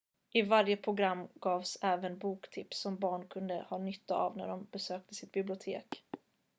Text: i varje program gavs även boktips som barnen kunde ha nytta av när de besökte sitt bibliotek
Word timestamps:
i 0.33 0.41
varje 0.41 0.77
program 0.77 1.27
gavs 1.41 1.77
även 1.81 2.17
boktips 2.17 2.79
som 2.79 2.95
barnen 2.97 3.27
kunde 3.27 3.65
ha 3.69 3.77
nytta 3.77 4.15
av 4.15 4.37
när 4.37 4.47
de 4.47 4.67
besökte 4.71 5.15
sitt 5.15 5.31
bibliotek 5.31 6.03